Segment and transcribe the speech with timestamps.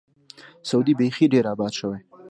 [0.69, 1.99] سعودي بیخي ډېر آباد شوی.